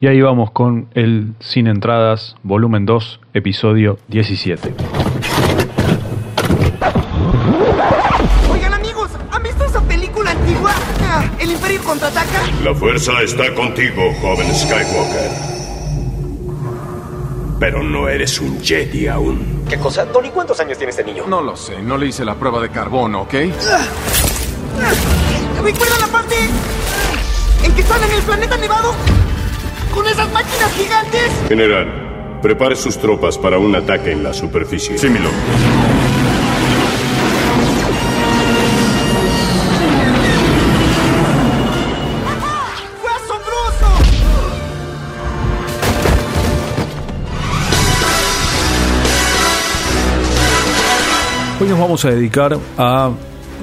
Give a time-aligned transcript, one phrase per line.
[0.00, 4.72] Y ahí vamos con el Sin Entradas, volumen 2, episodio 17.
[8.48, 10.70] Oigan amigos, ¿han visto esa película antigua?
[11.02, 12.42] Ah, ¿El Imperio contraataca?
[12.62, 15.30] La fuerza está contigo, joven Skywalker.
[17.58, 19.64] Pero no eres un Jedi aún.
[19.68, 20.06] ¿Qué cosa?
[20.12, 21.24] Tony, ¿cuántos años tiene este niño?
[21.26, 23.34] No lo sé, no le hice la prueba de carbono, ¿ok?
[25.60, 26.36] ¿Recuerdan la parte
[27.64, 28.94] en que están en el planeta nevado?
[29.98, 31.32] ¿Con esas máquinas gigantes?
[31.48, 34.96] General, prepare sus tropas para un ataque en la superficie.
[34.96, 35.32] Sí, mi lord.
[43.02, 43.86] ¡Fue asombroso!
[51.60, 53.10] Hoy nos vamos a dedicar a,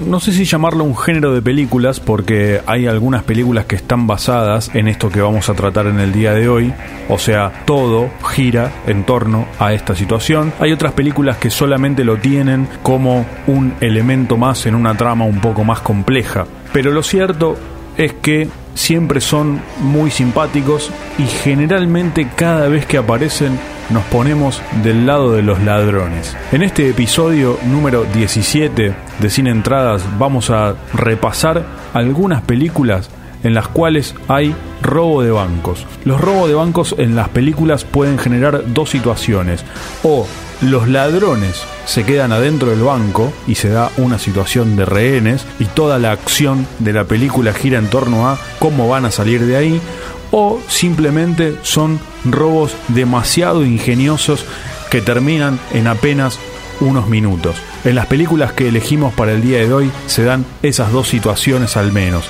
[0.06, 4.72] no sé si llamarlo un género de películas, porque hay algunas películas que están basadas
[4.74, 6.74] en esto que vamos a tratar en el día de hoy,
[7.10, 10.54] o sea, todo gira en torno a esta situación.
[10.60, 15.40] Hay otras películas que solamente lo tienen como un elemento más en una trama un
[15.40, 17.58] poco más compleja, pero lo cierto
[17.98, 23.58] es que siempre son muy simpáticos y generalmente cada vez que aparecen
[23.90, 26.36] nos ponemos del lado de los ladrones.
[26.52, 33.10] En este episodio número 17 de Sin Entradas vamos a repasar algunas películas
[33.44, 35.86] en las cuales hay robo de bancos.
[36.04, 39.64] Los robos de bancos en las películas pueden generar dos situaciones.
[40.04, 40.26] O
[40.62, 45.66] los ladrones se quedan adentro del banco y se da una situación de rehenes y
[45.66, 49.58] toda la acción de la película gira en torno a cómo van a salir de
[49.58, 49.82] ahí.
[50.32, 54.46] O simplemente son robos demasiado ingeniosos
[54.90, 56.40] que terminan en apenas
[56.82, 57.56] unos minutos.
[57.84, 61.78] En las películas que elegimos para el día de hoy se dan esas dos situaciones
[61.78, 62.26] al menos.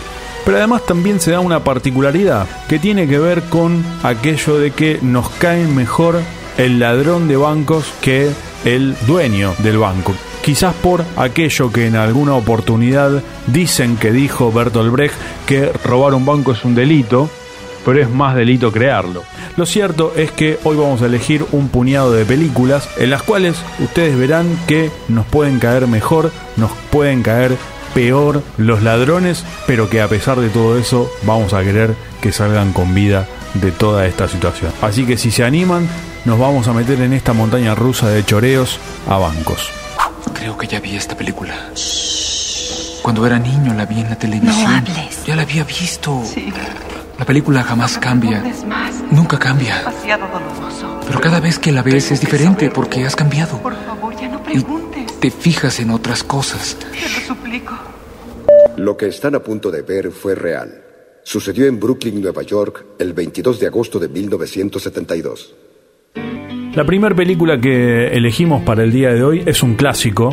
[0.45, 5.00] Pero además también se da una particularidad que tiene que ver con aquello de que
[5.02, 6.22] nos cae mejor
[6.58, 8.31] el ladrón de bancos que
[8.64, 10.14] el dueño del banco.
[10.44, 16.26] Quizás por aquello que en alguna oportunidad dicen que dijo Bertolt Brecht que robar un
[16.26, 17.30] banco es un delito,
[17.83, 19.23] pero es más delito crearlo.
[19.58, 23.58] Lo cierto es que hoy vamos a elegir un puñado de películas en las cuales
[23.80, 27.58] ustedes verán que nos pueden caer mejor, nos pueden caer
[27.95, 32.73] peor los ladrones, pero que a pesar de todo eso vamos a querer que salgan
[32.73, 33.26] con vida
[33.56, 34.72] de toda esta situación.
[34.82, 35.88] Así que si se animan,
[36.26, 39.70] nos vamos a meter en esta montaña rusa de choreos a bancos.
[40.34, 41.55] Creo que ya vi esta película.
[43.02, 44.64] Cuando era niño la vi en la televisión.
[44.64, 45.26] No hables.
[45.26, 46.22] Ya la había visto.
[46.26, 46.52] Sí.
[47.17, 48.32] La película jamás cambia.
[48.32, 48.95] No hables más.
[49.11, 49.78] Nunca cambia.
[49.80, 51.00] Demasiado doloroso.
[51.08, 53.58] Pero cada vez que la ves es diferente porque has cambiado.
[53.60, 54.85] Por favor, ya no Y preguntes.
[55.25, 56.77] Te fijas en otras cosas.
[56.77, 57.73] Te lo suplico.
[58.77, 60.83] Lo que están a punto de ver fue real.
[61.23, 65.55] Sucedió en Brooklyn, Nueva York, el 22 de agosto de 1972.
[66.75, 70.30] La primera película que elegimos para el día de hoy es un clásico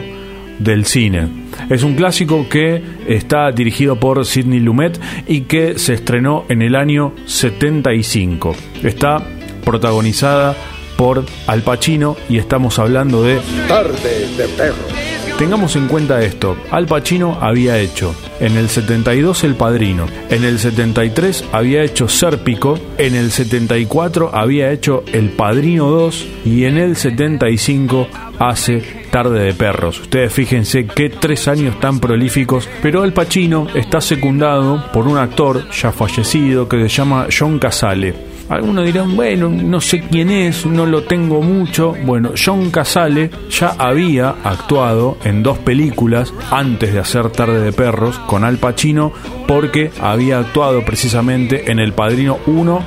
[0.58, 1.46] del cine.
[1.70, 6.76] Es un clásico que está dirigido por Sidney Lumet y que se estrenó en el
[6.76, 8.54] año 75.
[8.82, 9.26] Está
[9.64, 10.54] protagonizada
[10.96, 15.02] por Al Pacino y estamos hablando de Tarde de perro.
[15.38, 20.58] Tengamos en cuenta esto, Al Pacino había hecho en el 72 El Padrino, en el
[20.58, 26.96] 73 había hecho Sérpico, en el 74 había hecho El Padrino 2 y en el
[26.96, 30.00] 75 hace Tarde de Perros.
[30.00, 35.70] Ustedes fíjense qué tres años tan prolíficos, pero Al Pacino está secundado por un actor
[35.70, 38.14] ya fallecido que se llama John Casale.
[38.48, 41.94] Algunos dirán, bueno, no sé quién es, no lo tengo mucho.
[42.04, 48.18] Bueno, John Casale ya había actuado en dos películas antes de hacer Tarde de Perros
[48.20, 49.12] con Al Pacino
[49.46, 52.82] porque había actuado precisamente en El Padrino 1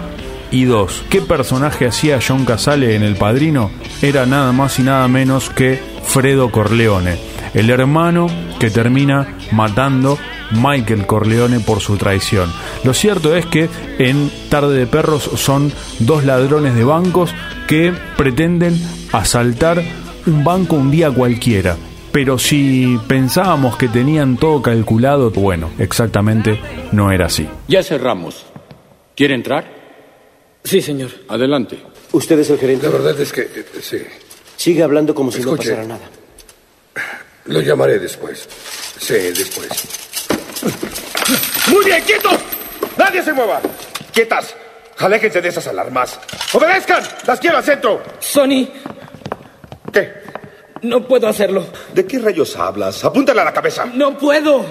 [0.49, 1.05] y 2.
[1.07, 3.69] ¿Qué personaje hacía John Casale en El Padrino?
[4.01, 7.17] Era nada más y nada menos que Fredo Corleone,
[7.53, 8.27] el hermano
[8.59, 10.17] que termina matando
[10.51, 12.51] Michael Corleone por su traición.
[12.83, 17.31] Lo cierto es que en Tarde de Perros son dos ladrones de bancos
[17.67, 18.79] que pretenden
[19.11, 19.83] asaltar
[20.25, 21.77] un banco un día cualquiera.
[22.11, 26.59] Pero si pensábamos que tenían todo calculado, bueno, exactamente
[26.93, 27.47] no era así.
[27.67, 28.45] Ya cerramos.
[29.15, 29.65] ¿Quiere entrar?
[30.63, 31.09] Sí, señor.
[31.27, 31.77] Adelante.
[32.13, 32.87] ¿Usted es el gerente?
[32.87, 33.97] La verdad es que eh, sí.
[34.57, 35.69] Sigue hablando como si Escuche.
[35.69, 36.09] no pasara nada.
[37.45, 38.47] Lo llamaré después.
[38.99, 39.67] Sí, después.
[41.67, 42.39] ¡Muy bien, quietos!
[42.97, 43.61] ¡Nadie se mueva!
[44.13, 44.55] ¡Quietas!
[44.97, 46.19] Aléjense de esas alarmas.
[46.53, 47.03] ¡Obedezcan!
[47.27, 48.01] ¡Las quiero al centro!
[48.19, 48.67] Sony,
[49.91, 50.13] ¿Qué?
[50.81, 51.65] no puedo hacerlo.
[51.93, 53.03] ¿De qué rayos hablas?
[53.03, 53.85] Apúntale a la cabeza.
[53.85, 54.65] No puedo.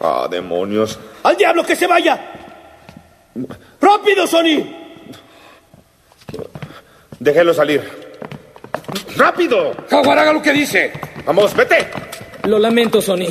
[0.00, 0.98] Ah, demonios.
[1.24, 2.32] ¡Al diablo que se vaya!
[3.80, 4.64] ¡Rápido, Sony!
[7.18, 8.07] Déjelo salir.
[9.16, 9.74] ¡Rápido!
[9.88, 10.92] Jaguar, haga lo que dice.
[11.26, 11.88] Vamos, vete.
[12.44, 13.28] Lo lamento, Sonny.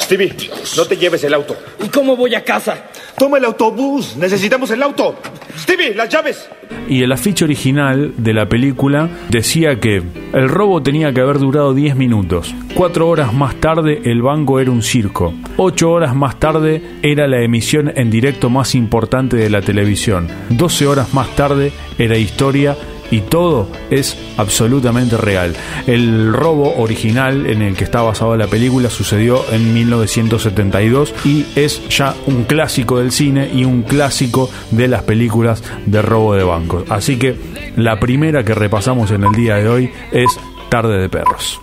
[0.00, 0.34] Stevie,
[0.76, 1.56] no te lleves el auto.
[1.82, 2.84] ¿Y cómo voy a casa?
[3.18, 4.16] Toma el autobús.
[4.16, 5.16] Necesitamos el auto.
[5.58, 6.48] Stevie, las llaves.
[6.88, 10.02] Y el afiche original de la película decía que
[10.32, 12.54] el robo tenía que haber durado 10 minutos.
[12.74, 15.34] Cuatro horas más tarde el banco era un circo.
[15.56, 20.28] Ocho horas más tarde era la emisión en directo más importante de la televisión.
[20.50, 22.76] 12 horas más tarde era historia
[23.10, 25.54] y todo es absolutamente real.
[25.86, 31.86] El robo original en el que está basada la película sucedió en 1972 y es
[31.88, 36.84] ya un clásico del cine y un clásico de las películas de robo de bancos.
[36.90, 37.36] Así que
[37.76, 40.38] la primera que repasamos en el día de hoy es
[40.68, 41.60] Tarde de Perros.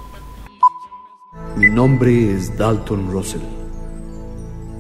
[1.58, 3.42] Mi nombre es Dalton Russell.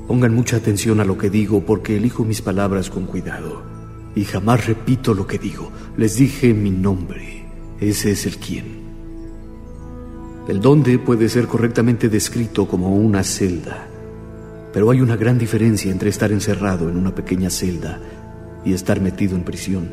[0.07, 3.74] Pongan mucha atención a lo que digo porque elijo mis palabras con cuidado
[4.15, 5.71] y jamás repito lo que digo.
[5.97, 7.45] Les dije mi nombre.
[7.79, 8.85] Ese es el quién.
[10.47, 13.87] El dónde puede ser correctamente descrito como una celda,
[14.71, 17.99] pero hay una gran diferencia entre estar encerrado en una pequeña celda
[18.63, 19.89] y estar metido en prisión.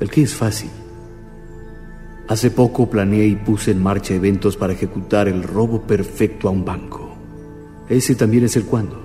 [0.00, 0.70] El qué es fácil.
[2.28, 6.64] Hace poco planeé y puse en marcha eventos para ejecutar el robo perfecto a un
[6.64, 7.14] banco.
[7.88, 9.00] Ese también es el cuándo.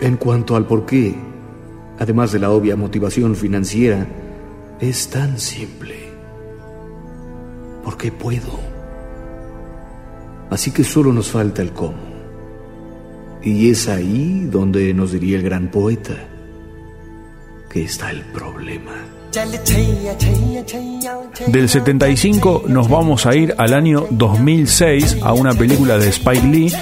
[0.00, 1.14] En cuanto al por qué,
[2.02, 4.08] además de la obvia motivación financiera,
[4.80, 5.94] es tan simple.
[7.84, 8.58] Porque puedo.
[10.50, 12.02] Así que solo nos falta el cómo.
[13.40, 16.16] Y es ahí donde nos diría el gran poeta
[17.70, 19.21] que está el problema.
[21.46, 26.72] Del 75 nos vamos a ir al año 2006 a una película de Spike Lee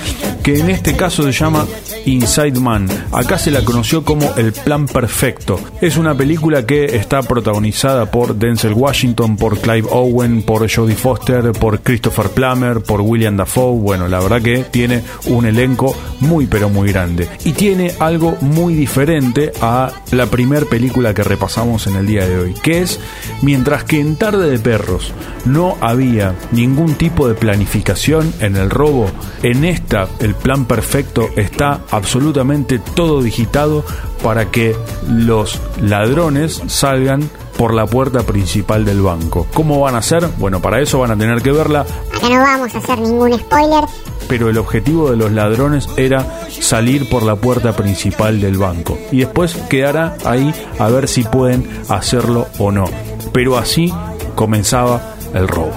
[0.43, 1.67] que en este caso se llama
[2.06, 2.88] Inside Man.
[3.12, 5.61] Acá se la conoció como El Plan Perfecto.
[5.81, 11.52] Es una película que está protagonizada por Denzel Washington, por Clive Owen, por Jodie Foster,
[11.52, 13.79] por Christopher Plummer, por William Dafoe.
[13.79, 17.29] Bueno, la verdad que tiene un elenco muy pero muy grande.
[17.44, 22.38] Y tiene algo muy diferente a la primer película que repasamos en el día de
[22.38, 23.00] hoy, que es
[23.42, 25.12] mientras que en Tarde de Perros
[25.44, 29.10] no había ningún tipo de planificación en el robo,
[29.42, 33.84] en esta el plan perfecto está absolutamente todo digitado
[34.22, 34.76] para que
[35.08, 39.46] los ladrones salgan por la puerta principal del banco.
[39.52, 40.26] ¿Cómo van a hacer?
[40.38, 41.84] Bueno, para eso van a tener que verla.
[42.14, 43.84] Acá no vamos a hacer ningún spoiler.
[44.31, 48.97] Pero el objetivo de los ladrones era salir por la puerta principal del banco.
[49.11, 52.85] Y después quedará ahí a ver si pueden hacerlo o no.
[53.32, 53.93] Pero así
[54.37, 55.73] comenzaba el robo.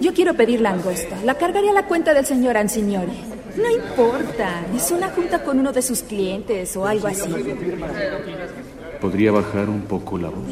[0.00, 1.16] Yo quiero pedir langosta.
[1.22, 3.12] La cargaré a la cuenta del señor Ansignori.
[3.58, 4.64] No importa.
[4.74, 7.30] Es una junta con uno de sus clientes o algo así.
[9.02, 10.48] ¿Podría bajar un poco la voz?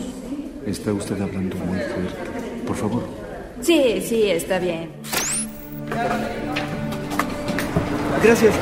[0.67, 2.67] Está usted hablando muy fuerte.
[2.67, 3.03] Por favor.
[3.63, 4.91] Sí, sí, está bien.
[8.23, 8.55] Gracias.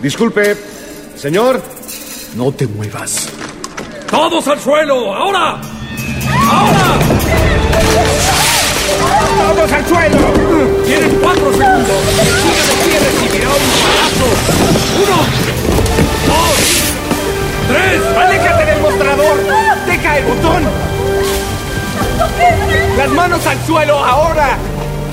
[0.00, 0.56] Disculpe,
[1.16, 1.62] señor.
[2.34, 3.28] No te muevas.
[4.10, 5.14] ¡Todos al suelo!
[5.14, 5.60] ¡Ahora!
[6.50, 6.98] ¡Ahora!
[9.54, 10.18] ¡Todos al suelo!
[10.84, 11.86] Tienes cuatro segundos.
[11.86, 14.26] De pie recibirá un balazo.
[15.02, 15.18] ¡Uno!
[16.28, 16.58] ¡Dos!
[17.68, 18.02] ¡Tres!
[18.18, 19.36] ¡Aléjate del mostrador!
[19.86, 20.81] ¡Deja el botón!
[22.96, 24.58] ¡Las manos al suelo ahora!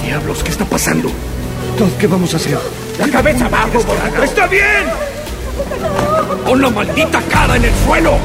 [0.04, 1.10] Diablos, ¿qué está pasando?
[1.98, 2.58] ¿Qué vamos a hacer?
[2.98, 3.80] ¡La cabeza abajo!
[4.22, 4.86] ¡Está bien!
[6.46, 8.18] ¡Pon la maldita cara en el suelo!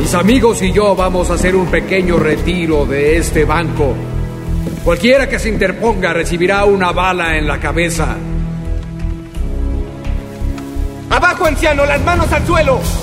[0.00, 3.94] Mis amigos y yo vamos a hacer un pequeño retiro de este banco.
[4.84, 8.16] Cualquiera que se interponga recibirá una bala en la cabeza.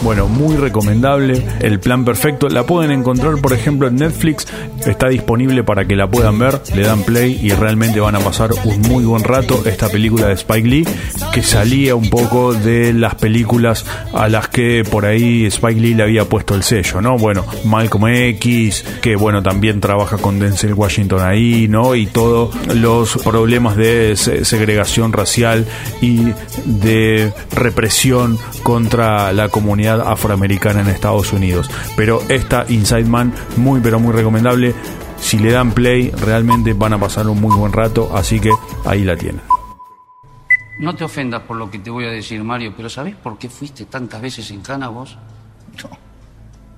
[0.04, 1.44] Bueno, muy recomendable.
[1.62, 2.48] El plan perfecto.
[2.48, 4.46] La pueden encontrar, por ejemplo, en Netflix.
[4.86, 6.62] Está disponible para que la puedan ver.
[6.76, 9.64] Le dan play y realmente van a pasar un muy buen rato.
[9.66, 10.88] Esta película de Spike Lee,
[11.34, 16.04] que salía un poco de las películas a las que por ahí Spike Lee le
[16.04, 17.18] había puesto el sello, ¿no?
[17.18, 21.96] Bueno, Malcolm X, que bueno, también trabaja con Denzel Washington ahí, ¿no?
[21.96, 25.66] Y todos los problemas de segregación racial
[26.02, 26.28] y
[26.66, 31.70] de represión contra la comunidad afroamericana en Estados Unidos.
[31.96, 34.74] Pero esta Inside Man, muy pero muy recomendable.
[35.20, 38.52] Si le dan play, realmente van a pasar un muy buen rato, así que
[38.86, 39.42] ahí la tienen.
[40.80, 43.50] No te ofendas por lo que te voy a decir, Mario, pero ¿sabes por qué
[43.50, 45.18] fuiste tantas veces en cana vos?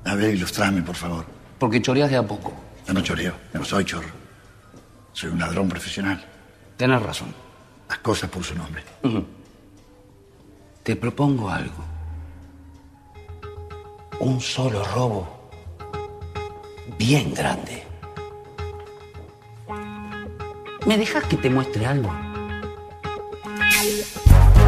[0.05, 1.25] A ver, ilustrame, por favor.
[1.57, 2.53] Porque choreas de a poco.
[2.87, 4.07] Yo no choreo, yo no soy chorro.
[5.11, 6.23] Soy un ladrón profesional.
[6.77, 7.33] Tienes razón.
[7.89, 8.83] Las cosas por su nombre.
[10.87, 11.83] Te propongo algo.
[14.21, 15.27] Un solo robo.
[16.97, 17.83] Bien grande.
[20.85, 22.09] ¿Me dejas que te muestre algo?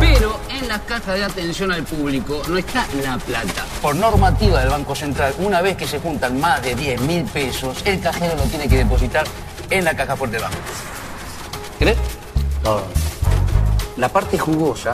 [0.02, 3.66] Pero en la caja de atención al público no está la plata.
[3.82, 7.82] Por normativa del Banco Central, una vez que se juntan más de 10 mil pesos,
[7.86, 9.26] el cajero lo tiene que depositar
[9.70, 10.58] en la caja fuerte del banco.
[11.80, 11.98] ¿Crees?
[12.66, 12.82] No.
[13.96, 14.92] La parte jugosa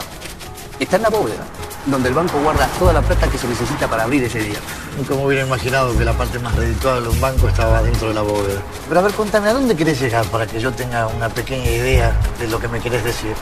[0.84, 1.44] está en la bóveda,
[1.86, 4.58] donde el banco guarda toda la plata que se necesita para abrir ese día.
[4.96, 8.14] Nunca me hubiera imaginado que la parte más redituable de un banco estaba dentro de
[8.14, 8.60] la bóveda.
[8.88, 12.16] Pero a ver, contame, ¿a dónde querés llegar para que yo tenga una pequeña idea
[12.38, 13.34] de lo que me querés decir?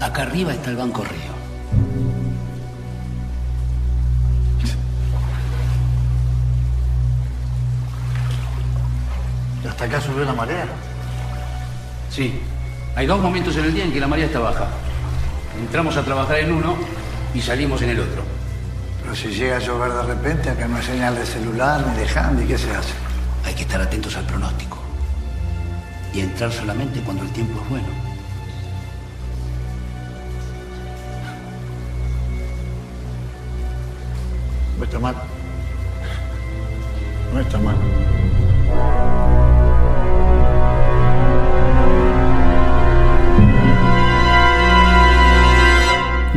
[0.00, 1.38] Acá arriba está el Banco Río.
[9.64, 10.66] ¿Y hasta acá subió la marea?
[12.10, 12.40] Sí.
[12.94, 14.68] Hay dos momentos en el día en que la marea está baja.
[15.58, 16.76] Entramos a trabajar en uno
[17.34, 18.22] y salimos en el otro.
[19.02, 22.08] Pero si llega a llover de repente, acá no hay señal de celular ni de
[22.08, 22.92] handy, ¿qué se hace?
[23.44, 24.78] Hay que estar atentos al pronóstico.
[26.14, 27.88] Y entrar solamente cuando el tiempo es bueno.
[34.78, 35.16] No está mal.
[37.32, 38.17] No está mal.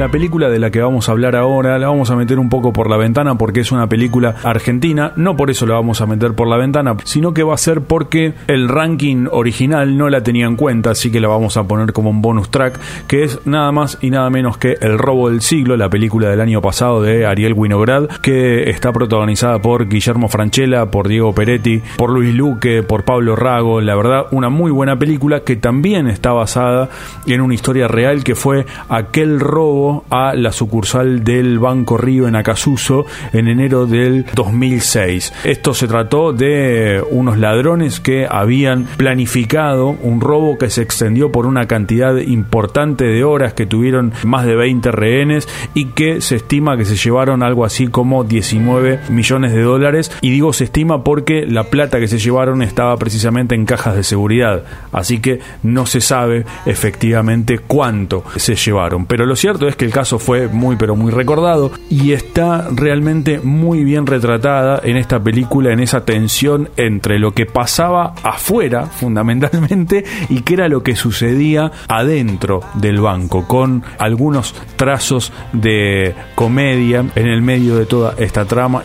[0.02, 2.74] La película de la que vamos a hablar ahora la vamos a meter un poco
[2.74, 6.34] por la ventana porque es una película argentina, no por eso la vamos a meter
[6.34, 10.48] por la ventana, sino que va a ser porque el ranking original no la tenía
[10.48, 13.72] en cuenta, así que la vamos a poner como un bonus track, que es nada
[13.72, 17.28] más y nada menos que El robo del siglo, la película del año pasado de
[17.28, 23.04] Ariel Winograd, que está protagonizada por Guillermo Franchella, por Diego Peretti, por Luis Luque, por
[23.04, 26.90] Pablo Rago, la verdad una muy buena película que también está basada
[27.28, 32.36] en una historia real que fue aquel robo a la sucursal del Banco Río en
[32.36, 35.34] Acasuso en enero del 2006.
[35.44, 41.46] Esto se trató de unos ladrones que habían planificado un robo que se extendió por
[41.46, 46.78] una cantidad importante de horas, que tuvieron más de 20 rehenes y que se estima
[46.78, 50.12] que se llevaron algo así como 19 millones de dólares.
[50.22, 54.04] Y digo se estima porque la plata que se llevaron estaba precisamente en cajas de
[54.04, 54.64] seguridad.
[54.92, 59.06] Así que no se sabe efectivamente cuánto se llevaron.
[59.06, 63.40] Pero lo cierto es que el caso fue muy pero muy recordado y está realmente
[63.40, 70.04] muy bien retratada en esta película en esa tensión entre lo que pasaba afuera fundamentalmente
[70.30, 77.28] y qué era lo que sucedía adentro del banco con algunos trazos de comedia en
[77.28, 78.84] el medio de toda esta trama.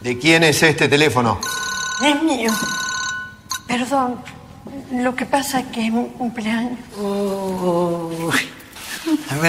[0.00, 1.38] ¿De quién es este teléfono?
[2.04, 2.50] Es mío.
[3.66, 4.16] Perdón.
[4.92, 6.78] Lo que pasa es que es mi cumpleaños.
[6.98, 7.83] A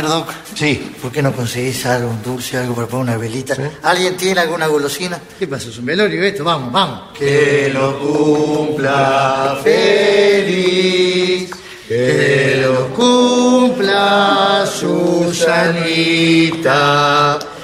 [0.04, 0.30] Doc.
[0.54, 0.94] Sí.
[1.02, 3.56] ¿Por qué no conseguís algo, un dulce, algo para poner una velita?
[3.84, 5.20] ¿Alguien tiene alguna golosina?
[5.38, 5.70] ¿Qué pasa?
[5.70, 6.44] ¿Es un velorio esto?
[6.44, 7.18] Vamos, vamos.
[7.18, 11.52] Que lo cumpla feliz.
[11.88, 15.40] Que lo cumpla Susanita.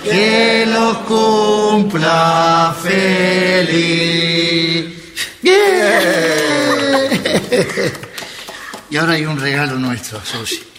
[0.03, 4.11] Que lo cumpla feliz.
[5.41, 5.61] ¡Bien!
[8.89, 10.70] y ahora hay un regalo nuestro, Susi.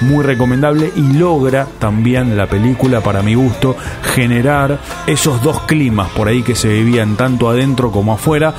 [0.00, 3.76] Muy recomendable y logra también la película, para mi gusto,
[4.14, 8.54] generar esos dos climas por ahí que se vivían tanto adentro como afuera.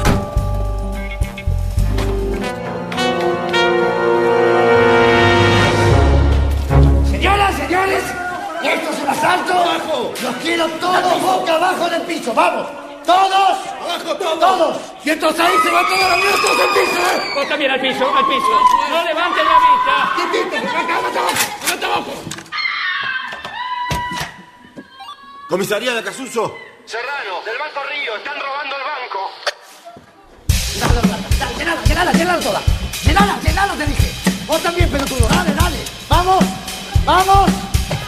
[14.58, 14.78] Todos.
[15.04, 17.32] Y entonces ahí se va toda la vida todos al piso, ¿eh?
[17.36, 18.62] Vos también al piso, al piso.
[18.90, 19.94] No levanten la vista.
[20.16, 21.74] Quietito, acá, acá abajo.
[21.74, 22.14] Acá abajo.
[25.50, 26.58] Comisaría de Acasuso.
[26.86, 29.32] Serrano, del Banco Río, están robando el banco.
[30.80, 32.62] Dale, llenala, llenala, llenala toda.
[33.04, 34.12] Llenala, llenala, te dije.
[34.48, 35.28] Vos también, pelotudo.
[35.28, 35.78] Dale, dale.
[36.10, 36.44] Vamos.
[37.06, 37.52] Vamos.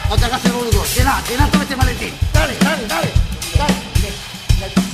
[0.09, 0.83] No te hagas el boludo.
[0.95, 2.13] Llená, llená todo este maletín.
[2.33, 2.87] Dale, dale, dale.
[2.87, 3.12] Dale.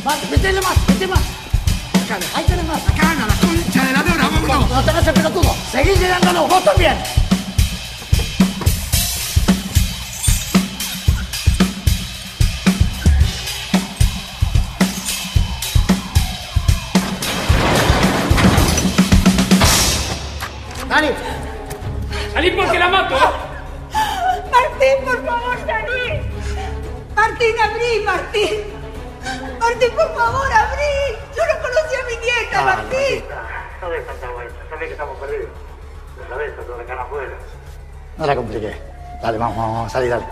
[0.10, 1.20] Vale, metele más, metele más.
[2.04, 2.82] Acá, ahí tenés más.
[2.88, 4.70] Acá, Ana, la concha de la lora, vámonos.
[4.72, 5.56] No te hagas el pelotudo.
[5.72, 6.98] Seguí llenándolo, vos también.
[20.88, 21.16] Dale.
[22.34, 23.16] Salí porque la mato.
[24.52, 26.20] Martín, por favor, salí.
[27.16, 28.79] Martín, abrí, Martín.
[29.60, 31.18] Martín, por favor, abrí.
[31.36, 33.24] Yo no conocí a mi nieta, Martín.
[33.82, 35.50] No dejes tanta vuelta, sabés que estamos perdidos.
[36.30, 37.38] La ves, toda la cara afuera.
[38.18, 38.82] No la compliqué.
[39.22, 40.26] Dale, vamos, vamos, vamos, salí, dale.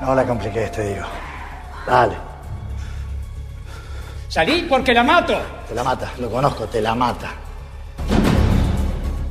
[0.00, 1.06] No la compliqué, te digo.
[1.86, 2.16] Dale.
[4.28, 5.34] Salí porque la mato.
[5.68, 7.30] Te la mata, lo conozco, te la mata.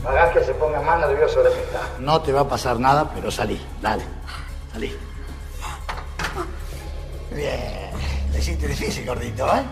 [0.07, 1.81] Hagás que se ponga más nervioso de lo está.
[1.99, 4.03] No te va a pasar nada, pero salí, dale.
[4.71, 4.97] Salí.
[7.35, 7.91] Bien.
[8.31, 9.63] Le hiciste difícil, gordito, ¿eh?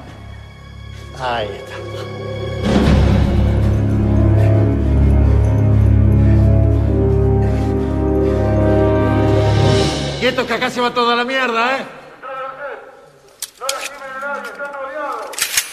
[1.19, 1.75] Ahí está.
[10.19, 11.85] Quieto que acá se va toda la mierda, ¿eh?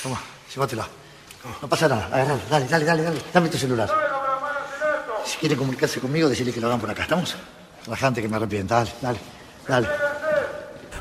[0.02, 0.20] Toma,
[0.54, 0.88] llévatela.
[1.62, 2.40] No pasa nada, agarralo.
[2.50, 3.22] Dale, dale, dale, dale.
[3.32, 3.88] Dame tu celular.
[5.24, 7.02] Si quiere comunicarse conmigo, decirle que lo hagan por acá.
[7.02, 7.36] ¿Estamos?
[7.86, 8.76] La gente que me arrepienta.
[8.76, 9.18] Dale, dale,
[9.66, 10.09] dale.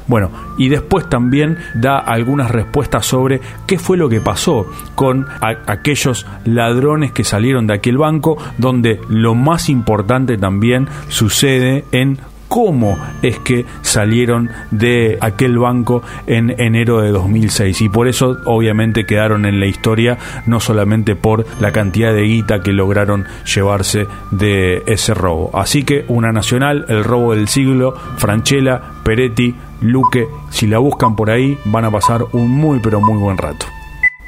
[0.10, 6.26] Bueno, y después también da algunas respuestas sobre qué fue lo que pasó con aquellos
[6.46, 12.18] ladrones que salieron de aquel banco, donde lo más importante también sucede en
[12.50, 19.06] cómo es que salieron de aquel banco en enero de 2006 y por eso obviamente
[19.06, 24.84] quedaron en la historia no solamente por la cantidad de guita que lograron llevarse de
[24.88, 25.52] ese robo.
[25.54, 31.30] Así que una nacional, el robo del siglo, Franchella, Peretti, Luque, si la buscan por
[31.30, 33.66] ahí van a pasar un muy pero muy buen rato.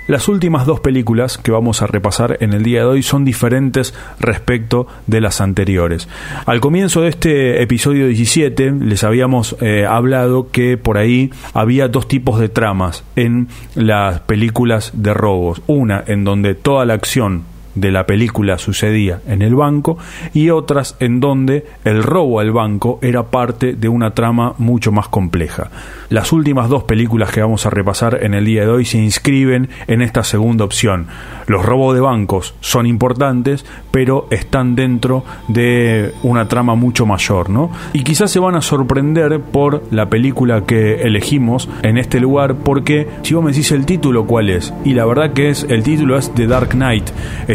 [0.07, 3.93] Las últimas dos películas que vamos a repasar en el día de hoy son diferentes
[4.19, 6.09] respecto de las anteriores.
[6.45, 12.07] Al comienzo de este episodio 17 les habíamos eh, hablado que por ahí había dos
[12.07, 15.61] tipos de tramas en las películas de robos.
[15.67, 17.43] Una en donde toda la acción
[17.75, 19.97] de la película sucedía en el banco
[20.33, 25.07] y otras en donde el robo al banco era parte de una trama mucho más
[25.07, 25.69] compleja.
[26.09, 29.69] Las últimas dos películas que vamos a repasar en el día de hoy se inscriben
[29.87, 31.07] en esta segunda opción.
[31.47, 37.71] Los robos de bancos son importantes, pero están dentro de una trama mucho mayor, ¿no?
[37.93, 43.07] Y quizás se van a sorprender por la película que elegimos en este lugar, porque
[43.23, 44.73] si vos me decís el título, ¿cuál es?
[44.83, 47.09] Y la verdad que es, el título es The Dark Knight.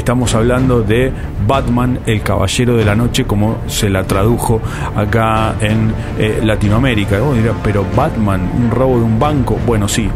[0.06, 1.12] Estamos hablando de
[1.48, 4.60] Batman, el Caballero de la Noche, como se la tradujo
[4.94, 7.18] acá en eh, Latinoamérica.
[7.64, 9.58] Pero Batman, un robo de un banco.
[9.66, 10.08] Bueno, sí,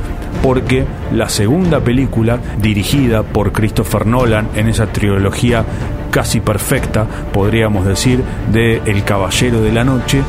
[0.44, 5.64] porque la segunda película, dirigida por Christopher Nolan en esa trilogía
[6.12, 8.22] casi perfecta, podríamos decir,
[8.52, 10.22] de El Caballero de la Noche,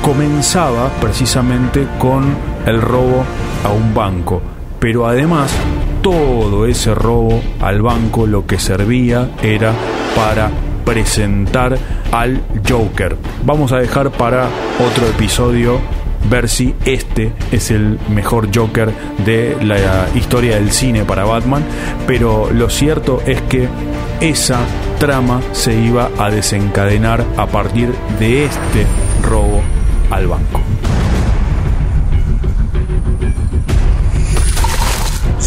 [0.00, 2.24] comenzaba precisamente con
[2.64, 3.24] el robo
[3.62, 4.40] a un banco.
[4.80, 5.54] Pero además,
[6.06, 9.72] todo ese robo al banco lo que servía era
[10.14, 10.52] para
[10.84, 11.76] presentar
[12.12, 13.16] al Joker.
[13.44, 14.48] Vamos a dejar para
[14.88, 15.80] otro episodio
[16.30, 18.92] ver si este es el mejor Joker
[19.24, 21.64] de la historia del cine para Batman,
[22.06, 23.66] pero lo cierto es que
[24.20, 24.60] esa
[25.00, 28.86] trama se iba a desencadenar a partir de este
[29.28, 29.60] robo
[30.12, 30.65] al banco.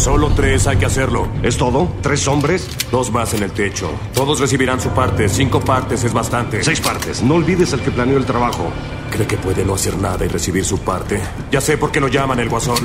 [0.00, 1.28] Solo tres hay que hacerlo.
[1.42, 1.92] ¿Es todo?
[2.00, 2.66] ¿Tres hombres?
[2.90, 3.90] Dos más en el techo.
[4.14, 5.28] Todos recibirán su parte.
[5.28, 6.64] Cinco partes es bastante.
[6.64, 7.22] Seis partes.
[7.22, 8.72] No olvides el que planeó el trabajo.
[9.10, 11.20] ¿Cree que puede no hacer nada y recibir su parte?
[11.52, 12.78] Ya sé por qué lo llaman el guasón.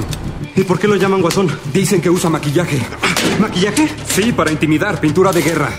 [0.58, 1.50] ¿Y por qué lo llaman guasón?
[1.72, 2.82] Dicen que usa maquillaje.
[3.40, 3.88] ¿Maquillaje?
[4.10, 5.70] Sí, para intimidar, pintura de guerra.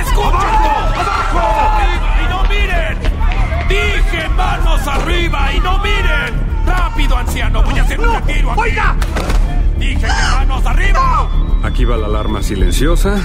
[0.00, 0.74] ¡Escúchenlo!
[0.98, 1.80] ¡Abajo!
[2.20, 2.98] ¡Y no miren!
[3.68, 6.43] ¡Dije manos arriba y no miren!
[7.14, 7.62] ¡Rápido, anciano!
[7.62, 8.60] ¡Voy a hacer un retiro aquí!
[8.60, 8.96] ¡Oiga!
[9.78, 11.30] ¡Dije que manos arriba!
[11.62, 13.16] Aquí va la alarma silenciosa.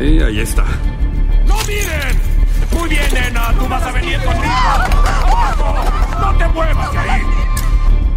[0.00, 0.64] Y ahí está.
[1.46, 2.18] ¡No miren!
[2.72, 3.52] Muy bien, nena.
[3.58, 4.44] Tú vas a venir conmigo.
[4.44, 5.84] ¡Abajo!
[6.20, 7.22] ¡No te muevas de ahí!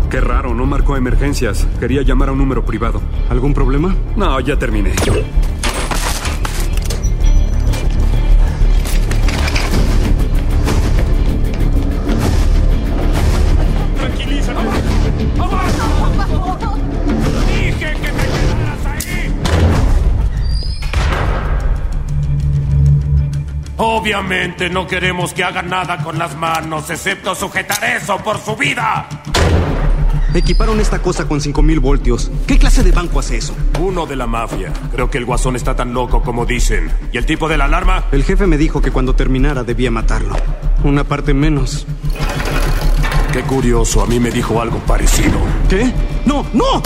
[0.09, 1.67] Qué raro, no marcó emergencias.
[1.79, 3.01] Quería llamar a un número privado.
[3.29, 3.93] ¿Algún problema?
[4.15, 4.93] No, ya terminé.
[24.07, 29.05] Obviamente no queremos que hagan nada con las manos, excepto sujetar eso por su vida.
[30.33, 32.31] Equiparon esta cosa con 5000 voltios.
[32.47, 33.53] ¿Qué clase de banco hace eso?
[33.81, 34.71] Uno de la mafia.
[34.93, 36.89] Creo que el guasón está tan loco como dicen.
[37.11, 38.05] ¿Y el tipo de la alarma?
[38.13, 40.37] El jefe me dijo que cuando terminara debía matarlo.
[40.85, 41.85] Una parte menos.
[43.33, 45.37] Qué curioso, a mí me dijo algo parecido.
[45.67, 45.91] ¿Qué?
[46.25, 46.81] ¡No, no!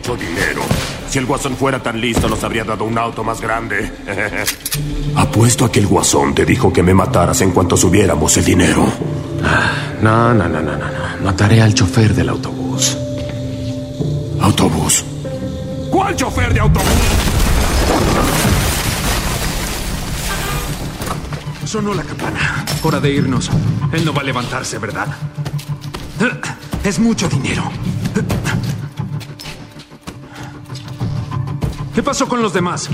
[0.00, 0.62] Mucho dinero.
[1.10, 3.92] Si el guasón fuera tan listo, nos habría dado un auto más grande.
[5.14, 8.86] Apuesto a que el guasón te dijo que me mataras en cuanto subiéramos el dinero.
[10.00, 10.78] No, no, no, no, no.
[10.78, 11.22] no.
[11.22, 12.96] Mataré al chofer del autobús.
[14.40, 15.04] ¿Autobús?
[15.90, 16.88] ¿Cuál chofer de autobús?
[21.66, 22.64] Sonó la campana.
[22.82, 23.50] Hora de irnos.
[23.92, 25.08] Él no va a levantarse, ¿verdad?
[26.84, 27.70] Es mucho dinero.
[32.00, 32.88] ¿Qué pasó con los demás?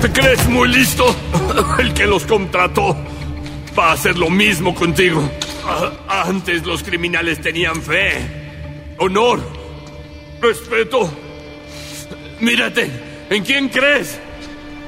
[0.00, 1.14] ¿Te crees muy listo?
[1.78, 2.96] El que los contrató
[3.78, 5.30] va a hacer lo mismo contigo.
[6.08, 9.46] Antes los criminales tenían fe, honor,
[10.40, 11.12] respeto.
[12.40, 12.90] Mírate,
[13.28, 14.18] ¿en quién crees?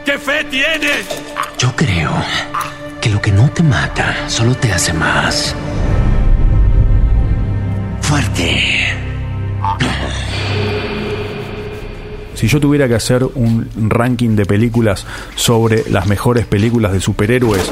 [0.07, 1.07] ¿Qué fe tienes?
[1.59, 2.14] Yo creo
[2.98, 5.54] que lo que no te mata solo te hace más
[8.00, 8.96] fuerte.
[12.38, 17.68] Si yo tuviera que hacer un ranking de películas sobre las mejores películas de superhéroes,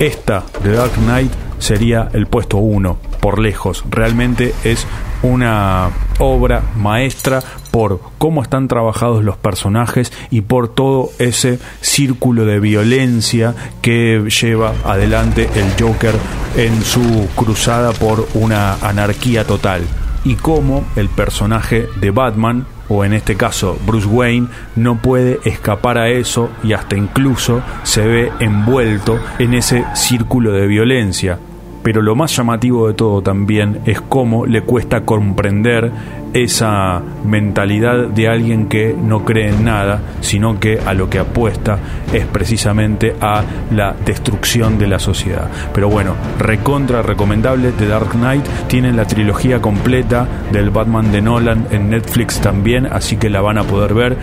[0.00, 1.30] esta, The Dark Knight,
[1.60, 3.84] sería el puesto uno, por lejos.
[3.88, 4.84] Realmente es
[5.22, 12.58] una obra maestra por cómo están trabajados los personajes y por todo ese círculo de
[12.58, 16.16] violencia que lleva adelante el Joker
[16.56, 19.82] en su cruzada por una anarquía total
[20.24, 25.98] y cómo el personaje de Batman, o en este caso Bruce Wayne, no puede escapar
[25.98, 31.38] a eso y hasta incluso se ve envuelto en ese círculo de violencia.
[31.82, 35.92] Pero lo más llamativo de todo también es cómo le cuesta comprender
[36.34, 41.78] esa mentalidad de alguien que no cree en nada, sino que a lo que apuesta
[42.12, 45.48] es precisamente a la destrucción de la sociedad.
[45.72, 51.68] Pero bueno, recontra recomendable The Dark Knight, tienen la trilogía completa del Batman de Nolan
[51.70, 54.16] en Netflix también, así que la van a poder ver.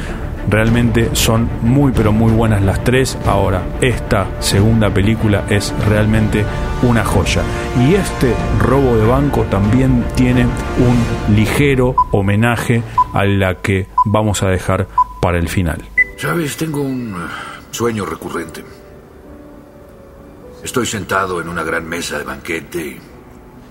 [0.50, 3.18] Realmente son muy pero muy buenas las tres.
[3.26, 6.46] Ahora, esta segunda película es realmente
[6.84, 7.42] una joya.
[7.80, 14.48] Y este robo de banco también tiene un ligero homenaje a la que vamos a
[14.48, 14.88] dejar
[15.22, 15.82] para el final.
[16.18, 17.18] Sabes, tengo un eh,
[17.72, 18.64] sueño recurrente.
[20.64, 23.00] Estoy sentado en una gran mesa de banquete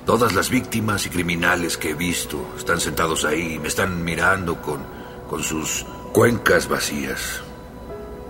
[0.04, 4.60] todas las víctimas y criminales que he visto están sentados ahí y me están mirando
[4.60, 4.80] con,
[5.28, 7.40] con sus cuencas vacías.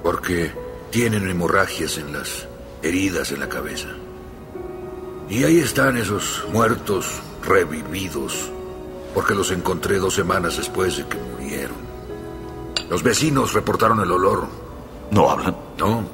[0.02, 0.52] Porque
[0.90, 2.46] tienen hemorragias en las
[2.82, 3.88] heridas en la cabeza.
[5.28, 7.06] Y ahí están esos muertos
[7.44, 8.50] revividos
[9.14, 11.76] porque los encontré dos semanas después de que murieron.
[12.88, 14.46] Los vecinos reportaron el olor.
[15.10, 15.56] ¿No hablan?
[15.78, 16.04] No.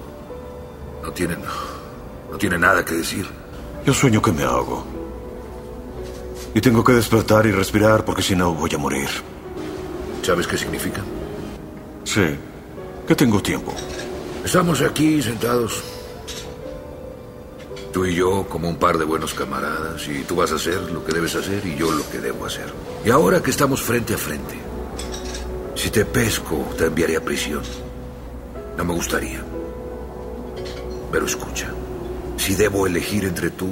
[1.03, 1.39] No tienen.
[2.31, 3.27] No tienen nada que decir.
[3.85, 4.85] Yo sueño que me ahogo.
[6.55, 9.09] Y tengo que despertar y respirar porque si no voy a morir.
[10.23, 11.03] ¿Sabes qué significa?
[12.07, 12.23] Sí.
[13.07, 13.75] Que tengo tiempo.
[14.45, 15.83] Estamos aquí sentados.
[17.93, 21.05] Tú y yo como un par de buenos camaradas y tú vas a hacer lo
[21.05, 22.73] que debes hacer y yo lo que debo hacer.
[23.05, 24.55] Y ahora que estamos frente a frente,
[25.75, 27.63] si te pesco te enviaré a prisión.
[28.77, 29.43] No me gustaría.
[31.11, 31.69] Pero escucha,
[32.37, 33.71] si debo elegir entre tú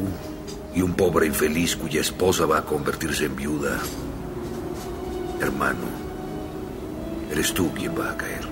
[0.75, 3.79] y un pobre infeliz cuya esposa va a convertirse en viuda,
[5.41, 6.04] hermano,
[7.31, 8.47] eres tú quien va a caer.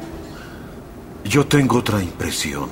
[1.24, 2.68] Yo tengo otra impresión.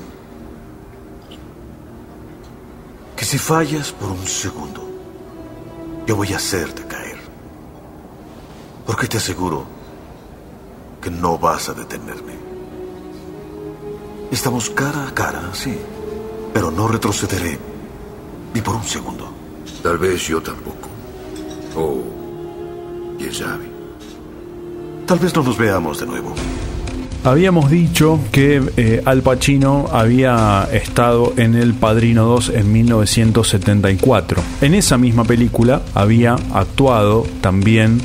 [3.17, 4.89] Que si fallas por un segundo,
[6.07, 7.19] yo voy a hacerte caer.
[8.87, 9.65] Porque te aseguro
[11.01, 12.35] que no vas a detenerme.
[14.31, 15.77] Estamos cara a cara, sí.
[16.53, 17.59] Pero no retrocederé
[18.55, 19.31] ni por un segundo.
[19.83, 20.89] Tal vez yo tampoco.
[21.77, 22.03] O
[23.19, 23.70] quién sabe.
[25.11, 26.33] Tal vez no nos veamos de nuevo.
[27.25, 34.41] Habíamos dicho que eh, Al Pacino había estado en El Padrino 2 en 1974.
[34.61, 38.01] En esa misma película había actuado también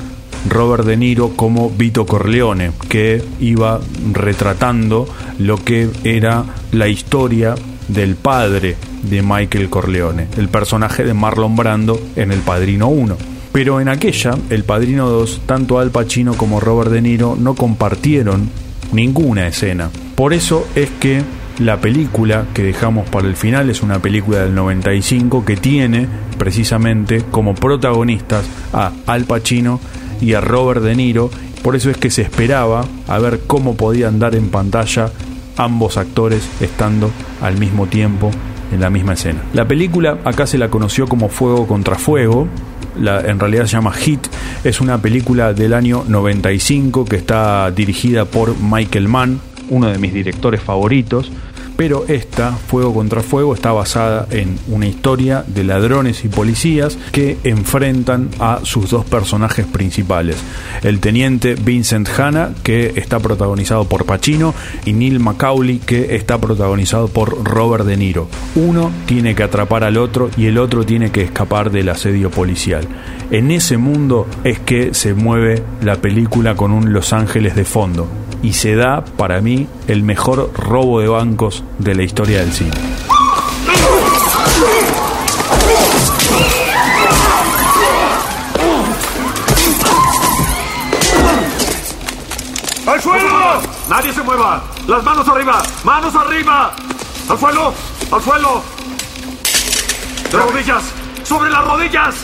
[0.49, 3.79] Robert De Niro como Vito Corleone, que iba
[4.11, 7.53] retratando lo que era la historia
[7.87, 13.34] del padre de Michael Corleone, el personaje de Marlon Brando en El Padrino 1.
[13.55, 18.49] Pero en aquella, El Padrino 2, tanto Al Pacino como Robert De Niro no compartieron
[18.91, 19.89] ninguna escena.
[20.15, 21.23] Por eso es que
[21.59, 26.05] la película que dejamos para el final es una película del 95 que tiene
[26.37, 29.79] precisamente como protagonistas a Al Pacino
[30.19, 31.29] y a Robert De Niro.
[31.63, 35.13] Por eso es que se esperaba a ver cómo podían dar en pantalla
[35.55, 38.31] ambos actores estando al mismo tiempo
[38.73, 39.41] en la misma escena.
[39.53, 42.49] La película acá se la conoció como Fuego contra Fuego,
[42.99, 44.27] la, en realidad se llama Hit,
[44.63, 49.39] es una película del año 95 que está dirigida por Michael Mann.
[49.69, 51.31] uno de mis directores favoritos.
[51.77, 57.37] Pero esta, Fuego contra Fuego, está basada en una historia de ladrones y policías que
[57.43, 60.37] enfrentan a sus dos personajes principales.
[60.83, 64.53] El teniente Vincent Hanna, que está protagonizado por Pacino,
[64.85, 68.27] y Neil Macaulay, que está protagonizado por Robert De Niro.
[68.55, 72.87] Uno tiene que atrapar al otro y el otro tiene que escapar del asedio policial.
[73.31, 78.07] En ese mundo es que se mueve la película con un Los Ángeles de fondo
[78.45, 82.69] y se da, para mí, el mejor robo de bancos de la historia del cine.
[92.85, 93.61] ¡Al suelo!
[93.89, 94.63] ¡Nadie se mueva!
[94.87, 95.63] ¡Las manos arriba!
[95.83, 96.75] ¡Manos arriba!
[97.27, 97.73] ¡Al suelo!
[98.11, 98.63] ¡Al suelo!
[100.31, 100.83] ¡De rodillas!
[101.23, 102.15] ¡Sobre las rodillas!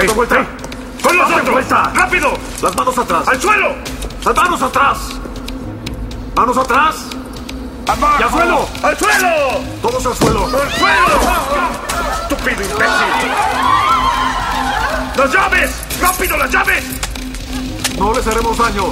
[0.00, 0.61] ¡Ey, vuelta!
[1.02, 1.50] ¡Con los otros!
[1.50, 1.92] vuelta!
[1.94, 2.32] ¡Rápido!
[2.62, 3.28] ¡Las manos atrás!
[3.28, 3.74] ¡Al suelo!
[4.24, 4.98] ¡Las manos atrás!
[6.36, 6.96] ¡Manos atrás!
[7.86, 8.16] ¡Abajo!
[8.18, 8.68] ¡Y al suelo!
[8.82, 9.28] ¡Al suelo!
[9.82, 10.44] ¡Todos al suelo!
[10.44, 11.20] ¡Al suelo!
[12.22, 13.32] ¡Estúpido imbécil!
[15.16, 15.70] ¡Las llaves!
[16.00, 16.84] ¡Rápido, las llaves!
[17.98, 18.84] No les haremos daño.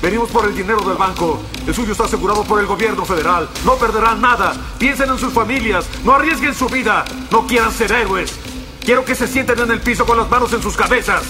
[0.00, 1.42] Venimos por el dinero del banco.
[1.66, 3.48] El suyo está asegurado por el gobierno federal.
[3.64, 4.52] No perderán nada.
[4.78, 5.86] Piensen en sus familias.
[6.04, 7.04] No arriesguen su vida.
[7.30, 8.38] No quieran ser héroes.
[8.84, 11.22] Quiero que se sienten en el piso con las manos en sus cabezas.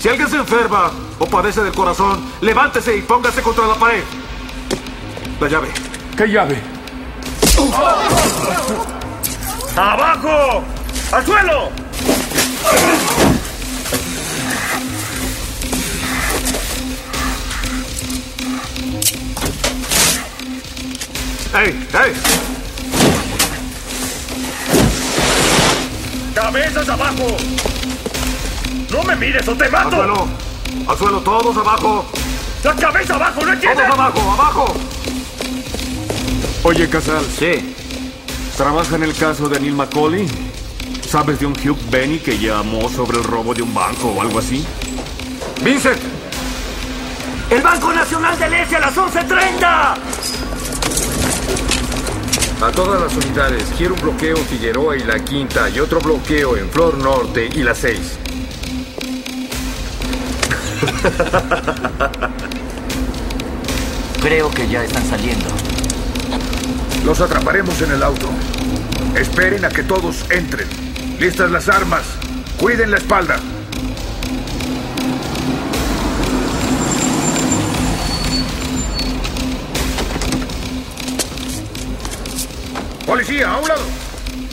[0.00, 4.04] Si alguien se enferma o padece del corazón, levántese y póngase contra la pared.
[5.40, 5.68] La llave.
[6.16, 6.62] ¿Qué llave?
[9.76, 10.62] ¡Abajo!
[11.10, 11.70] ¡Al suelo!
[21.54, 21.88] ¡Ey!
[21.92, 22.12] ¡Ey!
[26.34, 27.36] ¡Cabezas abajo!
[28.90, 29.90] ¡No me mires o te ¡Al mato!
[29.96, 30.28] suelo!
[30.86, 31.20] ¡Al suelo!
[31.20, 32.06] ¡Todos abajo!
[32.64, 33.44] ¡La cabeza abajo!
[33.44, 33.86] ¿No entiendes?
[33.86, 34.32] ¡Todos abajo!
[34.32, 34.74] ¡Abajo!
[36.64, 37.24] Oye, Casal.
[37.38, 37.74] Sí.
[38.56, 40.26] ¿Trabaja en el caso de Neil Macaulay?
[41.08, 44.38] ¿Sabes de un Hugh Benny que llamó sobre el robo de un banco o algo
[44.40, 44.64] así?
[45.62, 45.98] ¡Vincent!
[47.50, 49.96] ¡El Banco Nacional del Este a las 11.30!
[52.60, 56.56] A todas las unidades, quiero un bloqueo en Figueroa y la Quinta y otro bloqueo
[56.56, 58.18] en Flor Norte y la 6.
[64.22, 65.46] Creo que ya están saliendo.
[67.04, 68.28] Los atraparemos en el auto.
[69.16, 70.66] Esperen a que todos entren.
[71.18, 72.02] Listas las armas.
[72.58, 73.36] Cuiden la espalda.
[83.06, 83.84] Policía, a un lado.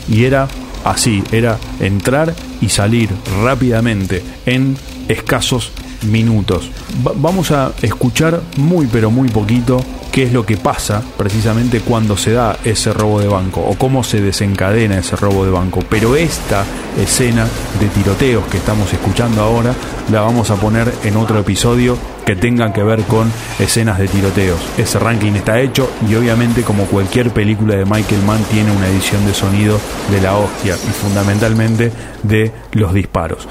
[0.08, 0.48] Y era
[0.84, 3.10] así, era entrar y salir
[3.42, 5.72] rápidamente en escasos
[6.04, 6.70] minutos.
[7.06, 9.82] Va- vamos a escuchar muy pero muy poquito
[10.12, 14.02] qué es lo que pasa precisamente cuando se da ese robo de banco o cómo
[14.02, 15.80] se desencadena ese robo de banco.
[15.90, 16.64] Pero esta
[16.98, 17.46] escena
[17.78, 19.74] de tiroteos que estamos escuchando ahora
[20.10, 24.58] la vamos a poner en otro episodio que tenga que ver con escenas de tiroteos.
[24.78, 29.24] Ese ranking está hecho y obviamente como cualquier película de Michael Mann tiene una edición
[29.26, 29.78] de sonido
[30.10, 33.46] de la hostia y fundamentalmente de los disparos.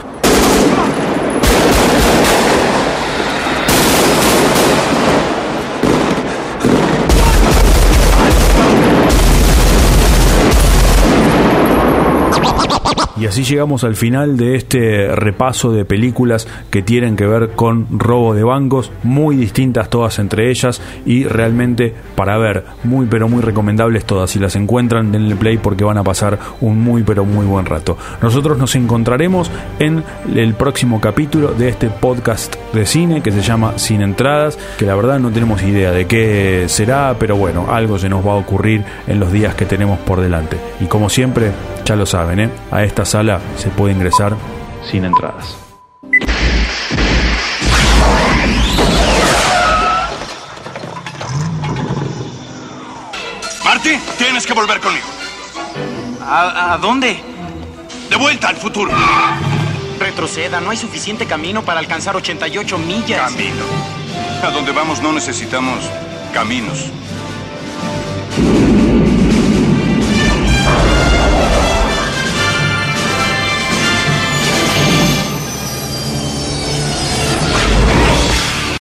[13.18, 17.88] Y así llegamos al final de este repaso de películas que tienen que ver con
[17.98, 23.42] robo de bancos, muy distintas todas entre ellas y realmente para ver, muy pero muy
[23.42, 24.32] recomendables todas.
[24.32, 27.98] Si las encuentran, denle play porque van a pasar un muy pero muy buen rato.
[28.22, 29.50] Nosotros nos encontraremos
[29.80, 30.04] en
[30.36, 34.96] el próximo capítulo de este podcast de cine que se llama Sin Entradas, que la
[34.96, 38.84] verdad no tenemos idea de qué será, pero bueno, algo se nos va a ocurrir
[39.08, 40.58] en los días que tenemos por delante.
[40.82, 41.52] Y como siempre,
[41.86, 42.50] ya lo saben, ¿eh?
[42.72, 44.36] a esta sala se puede ingresar
[44.90, 45.56] sin entradas.
[53.64, 55.06] Marty, tienes que volver conmigo.
[56.22, 57.20] ¿A, a dónde?
[58.10, 58.92] De vuelta al futuro.
[60.00, 63.32] Retroceda, no hay suficiente camino para alcanzar 88 millas.
[63.32, 63.64] Camino.
[64.44, 65.80] A donde vamos no necesitamos
[66.34, 66.92] caminos.